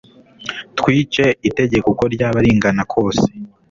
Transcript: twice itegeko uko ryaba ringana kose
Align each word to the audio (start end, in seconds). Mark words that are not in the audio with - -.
twice 0.77 1.25
itegeko 1.49 1.87
uko 1.93 2.03
ryaba 2.13 2.37
ringana 2.45 2.81
kose 2.93 3.25